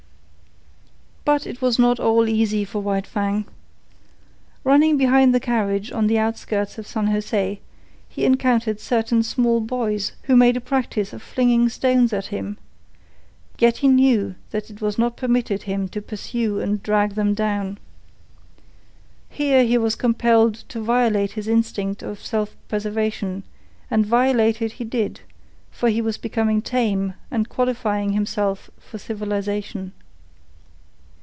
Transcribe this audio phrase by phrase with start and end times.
[1.23, 3.45] But it was not all easy for White Fang.
[4.65, 7.61] Running behind the carriage in the outskirts of San Jose,
[8.09, 12.57] he encountered certain small boys who made a practice of flinging stones at him.
[13.59, 17.77] Yet he knew that it was not permitted him to pursue and drag them down.
[19.29, 23.43] Here he was compelled to violate his instinct of self preservation,
[23.91, 25.21] and violate it he did,
[25.69, 29.93] for he was becoming tame and qualifying himself for civilisation.